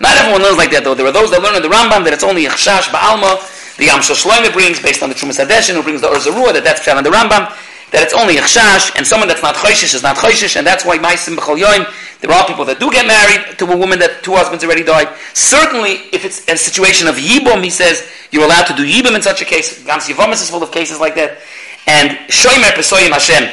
Not 0.00 0.18
everyone 0.18 0.42
knows 0.42 0.58
like 0.58 0.70
that, 0.72 0.84
though. 0.84 0.94
There 0.94 1.06
are 1.06 1.16
those 1.16 1.30
that 1.30 1.40
learn 1.40 1.56
in 1.56 1.62
the 1.62 1.72
Rambam 1.72 2.04
that 2.04 2.12
it's 2.12 2.24
only 2.24 2.44
a 2.44 2.50
chashash 2.50 2.92
ba'alma, 2.92 3.40
the 3.78 3.86
Yam 3.86 4.00
Shloime 4.00 4.52
brings, 4.52 4.82
based 4.82 5.02
on 5.02 5.08
the 5.08 5.14
Trumas 5.14 5.40
Hadeshin, 5.40 5.72
who 5.72 5.82
brings 5.82 6.02
the 6.02 6.08
Urzarua, 6.08 6.52
that 6.52 6.64
that's 6.64 6.84
pshat 6.84 6.96
on 6.96 7.04
the 7.04 7.10
Rambam, 7.10 7.48
that 7.92 8.02
it's 8.02 8.14
only 8.14 8.38
a 8.38 8.42
chash, 8.42 8.94
and 8.96 9.06
someone 9.06 9.28
that's 9.28 9.42
not 9.42 9.54
choishish 9.54 9.94
is 9.94 10.02
not 10.02 10.16
choishish, 10.16 10.56
and 10.56 10.66
that's 10.66 10.84
why 10.84 10.98
Maisim 10.98 11.36
B'chol 11.36 11.58
Yoim, 11.58 11.86
there 12.20 12.32
are 12.32 12.46
people 12.46 12.64
that 12.64 12.80
do 12.80 12.90
get 12.90 13.06
married 13.06 13.58
to 13.58 13.64
a 13.70 13.76
woman 13.76 13.98
that 14.00 14.24
two 14.24 14.34
husbands 14.34 14.64
already 14.64 14.82
died. 14.82 15.08
Certainly, 15.34 16.10
if 16.10 16.24
it's 16.24 16.48
a 16.48 16.56
situation 16.56 17.06
of 17.06 17.16
Yibum, 17.16 17.62
he 17.62 17.70
says, 17.70 18.08
you're 18.32 18.44
allowed 18.44 18.66
to 18.66 18.74
do 18.74 18.82
Yibum 18.82 19.14
in 19.14 19.22
such 19.22 19.42
a 19.42 19.44
case. 19.44 19.84
Gams 19.84 20.08
Yivomis 20.08 20.42
is 20.42 20.50
full 20.50 20.62
of 20.62 20.72
cases 20.72 20.98
like 20.98 21.14
that. 21.14 21.38
And 21.86 22.18
Shoimer 22.26 22.72
Pesoyim 22.74 23.12
Hashem. 23.12 23.46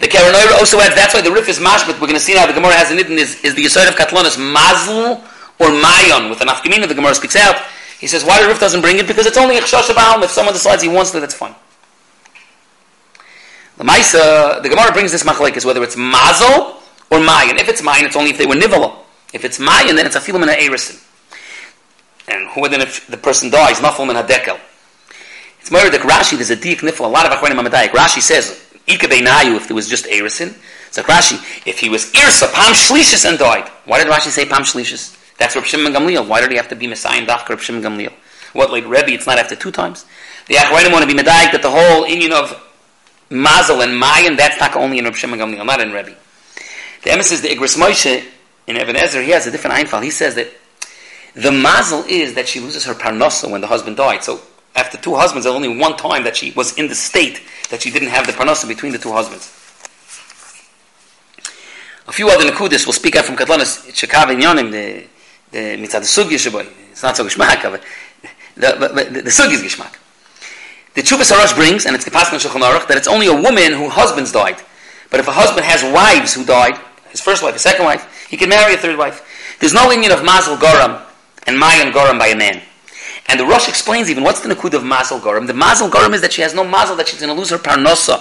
The 0.00 0.06
Karanoira 0.06 0.56
also 0.56 0.78
adds, 0.78 0.94
that's 0.94 1.12
why 1.12 1.20
the 1.20 1.32
Rif 1.32 1.48
is 1.48 1.58
mashbet. 1.58 2.00
We're 2.00 2.06
going 2.06 2.14
to 2.14 2.20
see 2.20 2.34
now 2.34 2.46
the 2.46 2.54
Gemara 2.54 2.72
has 2.74 2.90
in 2.90 2.98
it, 2.98 3.10
is, 3.10 3.42
is 3.42 3.54
the 3.54 3.64
Yisrael 3.64 3.88
of 3.88 3.96
Katlonis 3.96 4.38
Mazl 4.38 5.20
or 5.58 5.68
Mayon, 5.74 6.30
with 6.30 6.40
an 6.40 6.48
Afkamina, 6.48 6.86
the 6.86 6.94
Gemara 6.94 7.14
speaks 7.14 7.34
out. 7.34 7.56
He 7.98 8.06
says, 8.06 8.24
why 8.24 8.40
the 8.40 8.46
Rif 8.46 8.60
doesn't 8.60 8.80
bring 8.80 8.98
it? 8.98 9.08
Because 9.08 9.26
it's 9.26 9.36
only 9.36 9.58
a 9.58 9.60
Chshash 9.60 9.90
If 10.22 10.30
someone 10.30 10.54
decides 10.54 10.82
he 10.82 10.88
wants 10.88 11.10
to, 11.10 11.20
that's 11.20 11.34
fine. 11.34 11.54
The 13.78 13.84
Maisa, 13.84 14.62
the 14.62 14.68
Gemara 14.68 14.92
brings 14.92 15.12
this 15.12 15.22
machlekes, 15.22 15.64
whether 15.64 15.82
it's 15.82 15.96
Mazel 15.96 16.76
or 17.10 17.20
Mayan. 17.20 17.58
If 17.58 17.68
it's 17.68 17.82
Mayan, 17.82 18.06
it's 18.06 18.16
only 18.16 18.30
if 18.30 18.38
they 18.38 18.46
were 18.46 18.56
Nivala. 18.56 18.96
If 19.32 19.44
it's 19.44 19.58
Mayan, 19.58 19.94
then 19.96 20.04
it's 20.04 20.16
a 20.16 20.20
Filim 20.20 20.42
and 20.42 20.50
Erisin. 20.50 21.02
And 22.28 22.48
who 22.50 22.68
then 22.68 22.80
if 22.80 23.06
the 23.06 23.16
person 23.16 23.50
dies, 23.50 23.78
Nafal 23.78 24.08
and 24.10 24.28
Hadekel. 24.28 24.58
It's 25.60 25.70
like 25.70 25.92
Rashi, 26.02 26.34
there's 26.34 26.50
a 26.50 26.56
deep 26.56 26.80
nifl, 26.80 27.04
a 27.04 27.08
lot 27.08 27.26
of 27.26 27.32
Achronim 27.32 27.64
Amadayik. 27.64 27.90
Rashi 27.90 28.20
says, 28.20 28.68
Ika 28.86 29.06
Beinayu, 29.06 29.56
if 29.56 29.68
there 29.68 29.74
was 29.74 29.88
just 29.88 30.06
Erisin. 30.06 30.56
So 30.90 31.02
Rashi, 31.02 31.36
if 31.66 31.78
he 31.78 31.88
was 31.88 32.10
Irsa, 32.12 32.52
Pam 32.52 32.74
Shlishis 32.74 33.28
and 33.28 33.38
died. 33.38 33.68
Why 33.84 34.02
did 34.02 34.10
Rashi 34.10 34.30
say 34.30 34.44
Pam 34.44 34.62
Shlishis? 34.62 35.16
That's 35.36 35.54
Reb 35.54 35.64
Shimon 35.64 35.92
Gamliel. 35.92 36.26
Why 36.26 36.40
did 36.40 36.50
he 36.50 36.56
have 36.56 36.68
to 36.68 36.76
be 36.76 36.86
Messiah 36.86 37.18
and 37.18 37.28
Dafka 37.28 37.50
Reb 37.50 37.60
Shimon 37.60 37.82
Gamliel? 37.82 38.12
What, 38.54 38.72
like 38.72 38.84
Rebbe, 38.84 39.12
it's 39.12 39.26
not 39.26 39.38
after 39.38 39.54
two 39.54 39.70
times? 39.70 40.04
The 40.48 40.54
Achronim 40.54 40.92
want 40.92 41.08
to 41.08 41.14
be 41.14 41.20
Medayik 41.20 41.52
that 41.52 41.60
the 41.62 41.70
whole 41.70 42.06
union 42.06 42.32
of 42.32 42.60
Mazel 43.30 43.82
and 43.82 43.98
Mayan, 43.98 44.36
that's 44.36 44.58
not 44.60 44.74
only 44.76 44.98
in 44.98 45.04
Reb 45.04 45.14
Shimon 45.14 45.38
Gamliel, 45.38 45.64
not 45.66 45.80
in 45.80 45.92
Rebbe. 45.92 46.14
The 47.02 47.10
emes 47.10 47.30
is 47.32 47.42
the 47.42 47.48
Igros 47.48 47.76
Moshe 47.78 48.24
in 48.66 48.76
Even 48.76 48.96
Ezer, 48.96 49.22
he 49.22 49.30
has 49.30 49.46
a 49.46 49.50
different 49.50 49.76
Einfall. 49.76 50.02
He 50.02 50.10
says 50.10 50.34
that 50.34 50.48
the 51.34 51.50
Mazel 51.50 52.04
is 52.08 52.34
that 52.34 52.48
she 52.48 52.60
loses 52.60 52.84
her 52.84 52.94
parnosa 52.94 53.50
when 53.50 53.60
the 53.60 53.66
husband 53.66 53.96
died. 53.96 54.22
So 54.22 54.40
after 54.76 54.98
two 54.98 55.14
husbands, 55.14 55.44
there's 55.44 55.56
only 55.56 55.74
one 55.74 55.96
time 55.96 56.24
that 56.24 56.36
she 56.36 56.50
was 56.52 56.76
in 56.76 56.88
the 56.88 56.94
state 56.94 57.40
that 57.70 57.82
she 57.82 57.90
didn't 57.90 58.08
have 58.08 58.26
the 58.26 58.32
parnosa 58.32 58.68
between 58.68 58.92
the 58.92 58.98
two 58.98 59.12
husbands. 59.12 59.54
A 62.08 62.12
few 62.12 62.28
other 62.30 62.44
Nakudis 62.44 62.86
will 62.86 62.92
speak 62.92 63.16
out 63.16 63.24
from 63.24 63.36
Katlanis, 63.36 63.86
Shekav 63.92 64.30
and 64.32 64.42
Yonim, 64.42 64.70
the, 64.70 65.06
the 65.50 65.82
Mitzad 65.82 66.02
Sugi 66.02 66.36
Shaboy. 66.36 66.66
It's 66.90 67.02
not 67.02 67.16
so 67.16 67.24
Gishmak, 67.24 67.62
but 67.62 67.82
the, 68.54 68.72
the, 68.72 68.88
the, 68.88 69.22
the 69.22 69.30
Sugi 69.30 69.52
is 69.52 69.62
Gishmak. 69.62 69.94
The 70.98 71.04
Chubas 71.04 71.30
Harash 71.30 71.54
brings, 71.54 71.86
and 71.86 71.94
it's 71.94 72.04
the 72.04 72.10
Pasuk 72.10 72.44
Shulchan 72.44 72.60
Aruch, 72.60 72.88
that 72.88 72.96
it's 72.96 73.06
only 73.06 73.28
a 73.28 73.32
woman 73.32 73.72
whose 73.72 73.92
husbands 73.92 74.32
died. 74.32 74.60
But 75.10 75.20
if 75.20 75.28
a 75.28 75.32
husband 75.32 75.64
has 75.64 75.80
wives 75.94 76.34
who 76.34 76.44
died, 76.44 76.76
his 77.10 77.20
first 77.20 77.40
wife, 77.40 77.52
his 77.52 77.62
second 77.62 77.84
wife, 77.84 78.26
he 78.28 78.36
can 78.36 78.48
marry 78.48 78.74
a 78.74 78.76
third 78.76 78.98
wife. 78.98 79.22
There's 79.60 79.72
no 79.72 79.88
union 79.92 80.10
of 80.10 80.24
Mazel 80.24 80.56
Goram 80.56 81.00
and 81.46 81.56
Mayan 81.56 81.92
Goram 81.92 82.18
by 82.18 82.26
a 82.26 82.36
man. 82.36 82.62
And 83.28 83.38
the 83.38 83.46
Rosh 83.46 83.68
explains 83.68 84.10
even 84.10 84.24
what's 84.24 84.40
the 84.40 84.52
Nakud 84.52 84.74
of 84.74 84.82
Mazel 84.82 85.20
Goram. 85.20 85.46
The 85.46 85.54
Mazel 85.54 85.88
Goram 85.88 86.14
is 86.14 86.20
that 86.22 86.32
she 86.32 86.42
has 86.42 86.52
no 86.52 86.64
Mazel, 86.64 86.96
that 86.96 87.06
she's 87.06 87.20
going 87.20 87.32
to 87.32 87.38
lose 87.38 87.50
her 87.50 87.58
Parnosa. 87.58 88.18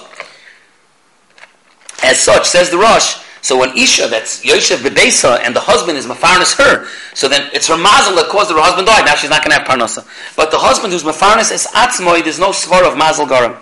As 2.04 2.20
such, 2.20 2.46
says 2.46 2.70
the 2.70 2.78
Rosh, 2.78 3.18
so 3.42 3.58
when 3.58 3.78
Isha, 3.78 4.08
that's 4.08 4.44
Yoshev 4.44 4.78
Bebesa, 4.78 5.40
and 5.42 5.56
the 5.56 5.60
husband 5.60 5.98
is 5.98 6.06
Mafarnas 6.06 6.58
her, 6.58 6.88
so 7.14 7.28
then 7.28 7.50
it's 7.54 7.68
her 7.68 7.78
mazel 7.78 8.16
that 8.16 8.30
caused 8.30 8.52
her 8.52 8.60
husband 8.60 8.88
died. 8.88 9.06
Now 9.06 9.16
she's 9.16 9.30
not 9.30 9.44
going 9.44 9.52
to 9.52 9.64
have 9.64 9.68
Parnasa. 9.68 10.08
But 10.36 10.52
the 10.52 10.58
husband 10.58 10.94
who's 10.94 11.04
Mafarnas 11.04 11.52
is 11.52 11.68
Atzmoy, 11.68 12.24
there's 12.24 12.40
no 12.40 12.50
svar 12.50 12.90
of 12.90 12.98
mazel 12.98 13.26
garam. 13.26 13.58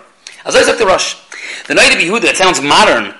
Said 0.48 0.78
the 0.78 0.86
rush. 0.86 1.16
The 1.66 1.74
Noida 1.74 1.98
Behuda, 2.00 2.24
it 2.24 2.36
sounds 2.36 2.60
modern, 2.60 3.14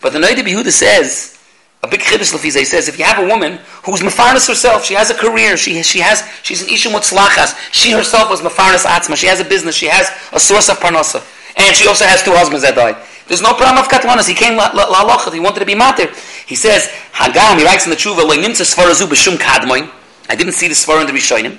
but 0.00 0.12
the 0.12 0.18
Noida 0.18 0.42
Behuda 0.42 0.70
says 0.70 1.38
a 1.82 1.88
big 1.88 2.00
chiddush 2.00 2.32
lefiza. 2.32 2.58
He 2.58 2.64
says 2.64 2.88
if 2.88 2.98
you 2.98 3.04
have 3.04 3.22
a 3.22 3.26
woman 3.26 3.58
who's 3.84 4.00
mefarnas 4.00 4.46
herself, 4.46 4.84
she 4.84 4.94
has 4.94 5.10
a 5.10 5.14
career, 5.14 5.56
she 5.56 5.82
she 5.82 6.00
has 6.00 6.28
she's 6.42 6.62
an 6.62 6.68
isha 6.68 6.88
mutzlachas. 6.88 7.56
She 7.72 7.92
herself 7.92 8.30
was 8.30 8.40
mefarnas 8.40 8.84
atzma. 8.84 9.16
She 9.16 9.26
has 9.26 9.40
a 9.40 9.44
business. 9.44 9.74
She 9.74 9.86
has 9.86 10.10
a 10.32 10.40
source 10.40 10.68
of 10.68 10.78
parnasa, 10.78 11.24
and 11.56 11.74
she 11.76 11.88
also 11.88 12.04
has 12.04 12.22
two 12.22 12.32
husbands 12.32 12.62
that 12.62 12.74
died. 12.74 12.96
There's 13.32 13.40
no 13.40 13.54
problem 13.54 13.78
of 13.78 13.88
katlanas. 13.88 14.28
He 14.28 14.34
came 14.34 14.58
la, 14.58 14.70
la, 14.74 15.30
He 15.32 15.40
wanted 15.40 15.60
to 15.60 15.64
be 15.64 15.74
matir. 15.74 16.12
He 16.44 16.54
says 16.54 16.92
Hagam. 17.14 17.56
He 17.56 17.64
writes 17.64 17.86
in 17.86 17.90
the 17.90 17.96
tshuva 17.96 18.28
lo 18.28 18.36
nimtza 18.36 18.68
svarazu 18.68 19.06
b'shum 19.08 19.38
kadmoin. 19.38 19.90
I 20.28 20.36
didn't 20.36 20.52
see 20.52 20.68
the 20.68 20.74
svara 20.74 21.00
in 21.00 21.06
the 21.06 21.14
Rishonim. 21.14 21.58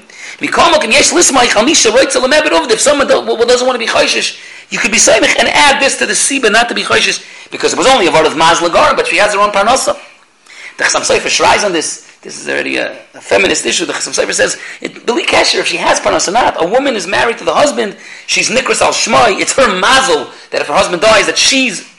If 2.70 2.80
someone 2.80 3.08
doesn't 3.08 3.68
want 3.68 3.76
to 3.76 3.80
be 3.80 3.88
chayshish, 3.88 4.40
you 4.70 4.78
could 4.78 4.92
be 4.92 5.00
saying 5.00 5.24
and 5.24 5.48
add 5.48 5.82
this 5.82 5.98
to 5.98 6.06
the 6.06 6.14
siba, 6.14 6.52
not 6.52 6.70
to 6.70 6.76
be 6.76 6.84
chayshish, 6.84 7.50
because 7.50 7.74
it 7.74 7.78
was 7.78 7.88
only 7.88 8.06
a 8.06 8.12
word 8.12 8.28
of 8.28 8.34
mazlagar, 8.34 8.96
but 8.96 9.08
she 9.08 9.18
has 9.18 9.34
her 9.34 9.40
own 9.40 9.50
parnasa. 9.50 10.00
The 10.78 10.84
Chassam 10.84 11.02
Sofer 11.02 11.30
shries 11.30 11.64
on 11.64 11.72
this. 11.72 12.10
This 12.22 12.40
is 12.40 12.48
already 12.48 12.78
a, 12.78 12.94
a 13.14 13.22
feminist 13.22 13.66
issue. 13.66 13.86
The 13.86 13.94
Chassam 13.94 14.14
Sofer 14.14 14.34
says, 14.34 14.58
Billy 15.06 15.26
Kesher, 15.26 15.60
if 15.60 15.68
she 15.68 15.78
has 15.78 16.00
parnasa 16.00 16.34
not, 16.34 16.64
a 16.64 16.68
woman 16.68 16.96
is 16.96 17.06
married 17.06 17.38
to 17.40 17.44
the 17.44 17.54
husband, 17.54 17.98
she's 18.26 18.50
nikras 18.50 18.82
al 18.82 18.92
shmai, 18.92 19.40
it's 19.40 19.54
her 19.54 19.80
mazel 19.80 20.32
that 20.54 20.62
if 20.62 20.68
her 20.68 20.74
husband 20.74 21.02
dies, 21.02 21.26
that 21.26 21.38
she's 21.38 21.90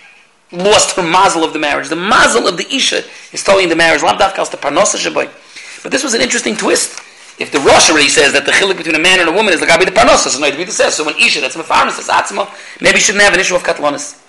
lost 0.52 0.94
her 0.96 1.02
mazel 1.02 1.42
of 1.42 1.52
the 1.52 1.58
marriage. 1.58 1.88
The 1.88 1.96
mazel 1.96 2.46
of 2.46 2.56
the 2.56 2.66
isha 2.70 3.02
is 3.32 3.42
totally 3.42 3.64
in 3.64 3.68
the 3.68 3.76
marriage. 3.76 4.00
But 4.00 5.90
this 5.90 6.04
was 6.04 6.14
an 6.14 6.20
interesting 6.20 6.56
twist. 6.56 7.00
If 7.36 7.50
the 7.50 7.58
Rosh 7.58 7.90
already 7.90 8.08
says 8.08 8.32
that 8.32 8.46
the 8.46 8.52
chilik 8.52 8.76
between 8.76 8.94
a 8.94 9.02
man 9.02 9.18
and 9.18 9.28
a 9.28 9.32
woman 9.32 9.52
is 9.52 9.58
the 9.58 9.66
gabi 9.66 9.84
the 9.84 9.90
parnasa, 9.90 10.30
so 10.30 10.38
no, 10.38 10.46
it 10.46 10.70
says. 10.70 10.94
So 10.94 11.04
when 11.04 11.16
isha, 11.18 11.40
that's 11.40 11.56
mefarnas, 11.56 11.98
that's 11.98 12.08
atzma, 12.08 12.46
maybe 12.80 13.00
shouldn't 13.00 13.24
have 13.24 13.34
an 13.34 13.40
issue 13.40 13.56
of 13.56 13.64
katlonis. 13.64 14.22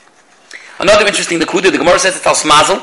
Another 0.79 1.05
interesting 1.05 1.37
the 1.37 1.45
kudu, 1.45 1.69
the 1.69 1.77
Gemara 1.77 1.99
says 1.99 2.17
it's 2.17 2.25
al 2.25 2.33
smazel. 2.33 2.81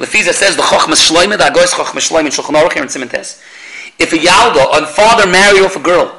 Lefiza 0.00 0.32
says 0.32 0.56
the 0.56 0.62
Chochmas 0.62 1.04
Shloime, 1.04 1.36
the 1.36 1.44
Agois 1.44 1.74
Chochmas 1.74 2.08
Shloime 2.08 2.24
in 2.24 2.32
Shulchan 2.32 2.54
Aruch 2.56 2.72
here 2.72 2.82
in 2.82 2.88
Simentes. 2.88 3.42
If 3.98 4.12
a 4.12 4.16
Yalda, 4.16 4.80
a 4.80 4.86
father 4.86 5.26
married 5.28 5.62
off 5.62 5.76
a 5.76 5.80
girl, 5.80 6.18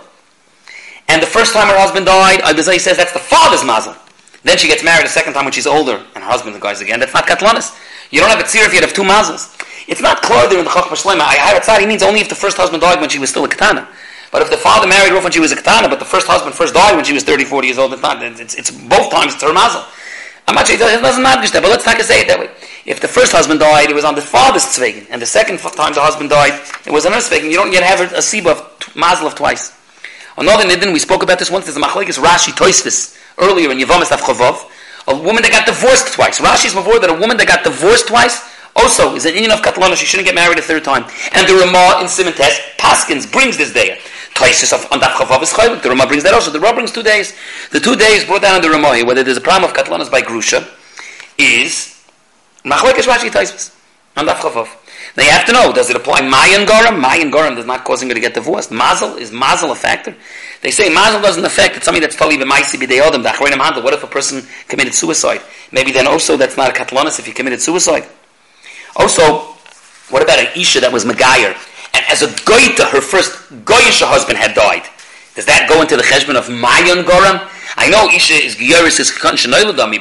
and 1.07 1.23
the 1.23 1.27
first 1.27 1.53
time 1.53 1.67
her 1.67 1.79
husband 1.79 2.05
died, 2.05 2.41
Abizai 2.41 2.79
says 2.79 2.97
that's 2.97 3.13
the 3.13 3.19
father's 3.19 3.63
mazel. 3.63 3.95
Then 4.43 4.57
she 4.57 4.67
gets 4.67 4.83
married 4.83 5.05
a 5.05 5.09
second 5.09 5.33
time 5.33 5.45
when 5.45 5.51
she's 5.51 5.67
older, 5.67 5.95
and 6.15 6.23
her 6.23 6.29
husband 6.29 6.59
dies 6.61 6.81
again. 6.81 6.99
That's 6.99 7.13
not 7.13 7.27
katlanis. 7.27 7.75
You 8.11 8.21
don't 8.21 8.29
have 8.29 8.39
a 8.39 8.43
tzir 8.43 8.65
if 8.65 8.73
you 8.73 8.81
have 8.81 8.93
two 8.93 9.03
mazels. 9.03 9.55
It's 9.87 10.01
not 10.01 10.21
clear 10.21 10.45
in 10.45 10.63
the 10.63 10.69
Chochmas 10.69 11.01
Shloime. 11.01 11.19
I 11.19 11.79
he 11.79 11.87
means 11.87 12.03
only 12.03 12.21
if 12.21 12.29
the 12.29 12.35
first 12.35 12.57
husband 12.57 12.81
died 12.81 13.01
when 13.01 13.09
she 13.09 13.19
was 13.19 13.29
still 13.29 13.43
a 13.43 13.49
katana. 13.49 13.87
But 14.31 14.43
if 14.43 14.49
the 14.49 14.57
father 14.57 14.87
married 14.87 15.11
her 15.11 15.21
when 15.21 15.31
she 15.31 15.39
was 15.39 15.51
a 15.51 15.55
katana, 15.55 15.89
but 15.89 15.97
the 15.97 16.05
first 16.05 16.27
husband 16.27 16.53
first 16.53 16.73
died 16.73 16.95
when 16.95 17.03
she 17.03 17.13
was 17.13 17.23
30, 17.23 17.45
40 17.45 17.67
years 17.67 17.77
old, 17.79 17.93
it's 17.93 18.01
not. 18.01 18.21
It's, 18.21 18.53
it's, 18.55 18.69
both 18.69 19.09
times 19.09 19.33
it's 19.33 19.43
her 19.43 19.53
mazel. 19.53 19.83
I'm 20.47 20.55
not 20.55 20.67
sure 20.67 20.75
it 20.75 21.01
doesn't 21.01 21.21
matter, 21.21 21.41
but 21.61 21.69
let's 21.69 21.85
not 21.85 22.01
say 22.01 22.21
it 22.21 22.27
that 22.27 22.39
way. 22.39 22.49
If 22.85 23.01
the 23.01 23.07
first 23.07 23.31
husband 23.31 23.59
died, 23.59 23.89
it 23.89 23.93
was 23.93 24.05
on 24.05 24.15
the 24.15 24.21
father's 24.21 24.65
tzvegin, 24.65 25.07
and 25.09 25.21
the 25.21 25.25
second 25.25 25.59
time 25.59 25.93
the 25.93 26.01
husband 26.01 26.29
died, 26.29 26.53
it 26.85 26.91
was 26.91 27.05
on 27.05 27.13
her 27.13 27.19
tzvegin. 27.19 27.49
You 27.49 27.57
don't 27.57 27.71
yet 27.71 27.83
have 27.83 28.01
a 28.13 28.17
siba 28.17 28.57
of 28.57 28.95
mazel 28.95 29.27
of 29.27 29.35
twice. 29.35 29.75
Another 30.37 30.63
nidin, 30.63 30.93
we 30.93 30.99
spoke 30.99 31.21
about 31.21 31.37
this 31.37 31.51
once, 31.51 31.65
there's 31.65 31.77
a 31.77 31.81
machlekes 31.81 32.17
Rashi 32.17 32.53
Toisvis, 32.53 33.18
earlier 33.39 33.71
in 33.71 33.77
Yevamis 33.77 34.11
Avchavov, 34.11 34.69
a 35.07 35.15
woman 35.15 35.41
that 35.41 35.51
got 35.51 35.65
divorced 35.65 36.13
twice. 36.13 36.39
Rashi's 36.39 36.73
before 36.73 36.99
that 36.99 37.09
a 37.09 37.19
woman 37.19 37.37
that 37.37 37.47
got 37.47 37.63
divorced 37.63 38.07
twice 38.07 38.45
also 38.75 39.15
is 39.15 39.25
an 39.25 39.33
Indian 39.33 39.51
of 39.51 39.61
Katalana, 39.61 39.95
she 39.95 40.05
shouldn't 40.05 40.27
get 40.27 40.35
married 40.35 40.57
a 40.57 40.61
third 40.61 40.83
time. 40.83 41.03
And 41.33 41.47
the 41.47 41.55
Ramah 41.55 42.01
in 42.01 42.07
Simantes, 42.07 42.59
Paskins, 42.77 43.31
brings 43.31 43.57
this 43.57 43.73
day. 43.73 43.99
Taisis 44.35 44.71
of 44.71 44.89
on 44.91 44.99
Daf 45.01 45.41
is 45.41 45.81
the 45.81 45.89
Ramah 45.89 46.07
brings 46.07 46.23
that 46.23 46.33
also. 46.33 46.51
The 46.51 46.59
Ramah 46.59 46.75
brings 46.75 46.91
two 46.91 47.03
days. 47.03 47.35
The 47.71 47.79
two 47.79 47.95
days 47.95 48.23
brought 48.23 48.41
down 48.41 48.55
in 48.57 48.61
the 48.61 48.69
Ramah, 48.69 49.03
whether 49.05 49.23
there's 49.23 49.37
a 49.37 49.41
problem 49.41 49.69
of 49.69 49.75
Katalanas 49.75 50.09
by 50.09 50.21
Grusha, 50.21 50.63
is 51.37 52.01
Machlekes 52.63 53.03
Rashi 53.03 53.29
Taisvis 53.29 53.75
on 54.15 54.27
Daf 54.27 54.39
You 55.17 55.29
have 55.31 55.45
to 55.47 55.53
know, 55.53 55.73
does 55.73 55.89
it 55.89 55.95
apply 55.95 56.21
Mayan 56.21 56.65
Goram? 56.65 57.01
Mayan 57.01 57.29
Goram 57.29 57.55
does 57.55 57.65
not 57.65 57.83
causing 57.83 58.07
her 58.09 58.15
to 58.15 58.21
get 58.21 58.33
divorced. 58.33 58.71
Mazel, 58.71 59.15
is 59.17 59.31
Mazel 59.31 59.71
a 59.71 59.75
factor? 59.75 60.15
They 60.61 60.71
say 60.71 60.89
Mazel 60.89 61.21
doesn't 61.21 61.43
affect, 61.43 61.75
it's 61.75 61.85
something 61.85 62.01
that's 62.01 62.15
totally 62.15 62.37
the 62.37 62.45
Maisi 62.45 62.77
B'deodim, 62.77 63.23
the 63.23 63.29
Achreinim 63.29 63.63
Handel. 63.63 63.83
What 63.83 63.93
if 63.93 64.03
a 64.03 64.07
person 64.07 64.43
committed 64.67 64.93
suicide? 64.93 65.41
Maybe 65.71 65.91
then 65.91 66.07
also 66.07 66.37
that's 66.37 66.57
not 66.57 66.69
a 66.69 66.73
Katlanis 66.73 67.19
if 67.19 67.25
he 67.25 67.31
committed 67.31 67.61
suicide. 67.61 68.07
Also, 68.95 69.55
what 70.09 70.21
about 70.21 70.39
an 70.39 70.47
Isha 70.55 70.81
that 70.81 70.91
was 70.91 71.05
Megayer? 71.05 71.55
And 71.93 72.05
as 72.09 72.21
a 72.21 72.27
Goita, 72.27 72.89
her 72.89 73.01
first 73.01 73.31
Goyisha 73.65 74.07
husband 74.07 74.37
had 74.37 74.53
died. 74.53 74.83
Does 75.35 75.45
that 75.45 75.67
go 75.69 75.81
into 75.81 75.95
the 75.95 76.03
cheshbon 76.03 76.35
of 76.35 76.49
Mayan 76.49 77.05
Goram? 77.05 77.47
I 77.77 77.89
know 77.89 78.09
Isha 78.09 78.33
is 78.33 78.55
Gyoris 78.55 78.99
is 78.99 79.11
Kanshan 79.11 79.51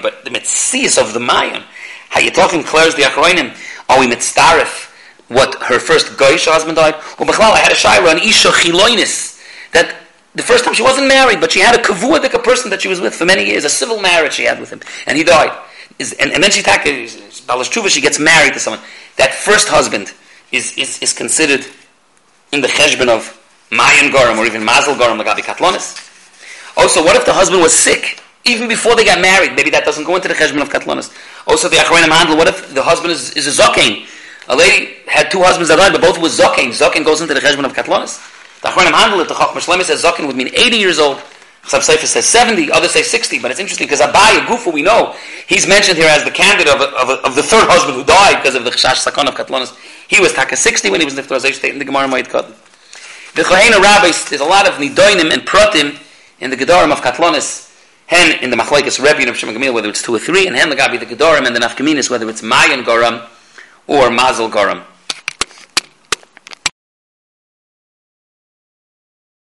but 0.02 0.24
the 0.24 0.30
Metzias 0.30 1.00
of 1.00 1.12
the 1.12 1.20
Mayan, 1.20 1.62
how 2.08 2.20
you 2.20 2.30
talking 2.30 2.62
Claire's 2.62 2.94
the 2.94 3.02
Achroinim? 3.02 3.56
Are 3.88 4.00
we 4.00 4.06
mitzdarif 4.06 4.87
what 5.28 5.54
her 5.62 5.78
first 5.78 6.06
goyish 6.16 6.46
husband 6.46 6.76
died? 6.76 6.94
Well, 7.18 7.28
I 7.52 7.58
had 7.58 7.72
a 7.72 7.74
shayra 7.74 8.10
on 8.10 8.18
Isha 8.18 8.48
Chiloinis 8.48 9.40
that 9.72 9.94
the 10.34 10.42
first 10.42 10.64
time 10.64 10.74
she 10.74 10.82
wasn't 10.82 11.08
married, 11.08 11.40
but 11.40 11.52
she 11.52 11.60
had 11.60 11.74
a 11.74 11.82
kavuadik, 11.82 12.34
a 12.34 12.38
person 12.38 12.70
that 12.70 12.82
she 12.82 12.88
was 12.88 13.00
with 13.00 13.14
for 13.14 13.24
many 13.24 13.44
years, 13.44 13.64
a 13.64 13.70
civil 13.70 14.00
marriage 14.00 14.34
she 14.34 14.44
had 14.44 14.60
with 14.60 14.70
him, 14.70 14.80
and 15.06 15.16
he 15.16 15.24
died. 15.24 15.56
Is, 15.98 16.12
and, 16.14 16.32
and 16.32 16.42
then 16.42 16.50
she 16.50 16.62
Balash 16.62 17.88
she 17.90 18.00
gets 18.00 18.18
married 18.18 18.52
to 18.52 18.60
someone. 18.60 18.82
That 19.16 19.34
first 19.34 19.68
husband 19.68 20.12
is, 20.52 20.76
is, 20.76 21.02
is 21.02 21.12
considered 21.12 21.66
in 22.52 22.60
the 22.60 22.68
cheshbon 22.68 23.08
of 23.08 23.34
Mayan 23.70 24.12
Goram 24.12 24.38
or 24.38 24.46
even 24.46 24.64
Mazel 24.64 24.96
Goram 24.96 25.18
Lagabi 25.18 25.40
Katlonis. 25.40 26.04
Also, 26.76 27.02
what 27.04 27.16
if 27.16 27.26
the 27.26 27.32
husband 27.32 27.60
was 27.60 27.74
sick? 27.74 28.22
even 28.48 28.68
before 28.68 28.96
they 28.96 29.04
got 29.04 29.20
married. 29.20 29.54
Maybe 29.54 29.70
that 29.70 29.84
doesn't 29.84 30.04
go 30.04 30.16
into 30.16 30.28
the 30.28 30.34
cheshbon 30.34 30.62
of 30.62 30.70
katlonis. 30.70 31.12
Also, 31.46 31.68
the 31.68 31.76
achronim 31.76 32.08
handle. 32.08 32.36
What 32.36 32.48
if 32.48 32.74
the 32.74 32.82
husband 32.82 33.12
is, 33.12 33.36
is 33.36 33.46
a 33.46 33.62
zokain? 33.62 34.06
A 34.48 34.56
lady 34.56 34.96
had 35.06 35.30
two 35.30 35.42
husbands 35.42 35.68
that 35.68 35.76
died, 35.76 35.92
but 35.92 36.00
both 36.00 36.18
was 36.18 36.38
zokain. 36.38 36.70
Zokain 36.70 37.04
goes 37.04 37.20
into 37.20 37.34
the 37.34 37.40
cheshbon 37.40 37.64
of 37.64 37.72
katlanas. 37.74 38.16
The 38.62 38.68
achronim 38.68 38.92
handle 38.92 39.20
it. 39.20 39.28
The 39.28 39.34
chacham 39.34 39.60
shlema 39.60 39.84
says 39.84 40.02
zokain 40.02 40.26
would 40.26 40.36
mean 40.36 40.48
80 40.54 40.76
years 40.76 40.98
old. 40.98 41.22
Some 41.64 41.82
Sefer 41.82 42.06
says 42.06 42.24
70, 42.24 42.72
others 42.72 42.92
say 42.92 43.02
60, 43.02 43.40
but 43.40 43.50
it's 43.50 43.60
interesting 43.60 43.86
because 43.86 44.00
Abai, 44.00 44.40
Gufa, 44.46 44.72
we 44.72 44.80
know, 44.80 45.14
he's 45.46 45.66
mentioned 45.66 45.98
here 45.98 46.08
as 46.08 46.24
the 46.24 46.30
candidate 46.30 46.72
of, 46.72 46.80
of, 46.80 47.10
of 47.24 47.34
the 47.34 47.42
third 47.42 47.68
husband 47.68 47.94
who 47.94 48.04
died 48.04 48.40
because 48.40 48.54
of 48.54 48.64
the 48.64 48.70
Chash 48.70 49.04
Sakon 49.04 49.28
of 49.28 49.34
Katlanas. 49.34 49.76
He 50.08 50.18
was 50.18 50.32
Taka 50.32 50.56
60 50.56 50.88
when 50.88 51.00
he 51.00 51.04
was 51.04 51.14
Niftar 51.14 51.38
State 51.40 51.72
in 51.72 51.78
the 51.78 51.84
Gemara 51.84 52.08
Moed 52.08 52.28
Katan. 52.28 52.56
The 53.34 53.42
Chahena 53.42 53.82
rabbis, 53.82 54.30
there's 54.30 54.40
a 54.40 54.46
lot 54.46 54.66
of 54.66 54.74
Nidoinim 54.74 55.30
and 55.30 55.42
Protim 55.42 56.00
in 56.40 56.48
the 56.48 56.56
Gedarim 56.56 56.90
of 56.90 57.00
Katlanis 57.02 57.68
hen 58.06 58.42
in 58.42 58.48
the 58.48 58.56
machlekes 58.56 58.98
Rebbe 58.98 59.28
and 59.28 59.36
Shemang 59.36 59.54
Gamil, 59.54 59.74
whether 59.74 59.90
it's 59.90 60.02
two 60.02 60.14
or 60.14 60.18
three, 60.18 60.46
and 60.46 60.56
hen 60.56 60.70
the 60.70 60.76
Gabi 60.76 60.98
the 60.98 61.04
Gedorim 61.04 61.46
and 61.46 61.54
the 61.54 61.60
Nafkaminis, 61.60 62.08
whether 62.08 62.28
it's 62.30 62.42
Mayan 62.42 62.82
Goram 62.82 63.20
or 63.88 64.10
Mazel 64.10 64.48
Goram. 64.48 64.82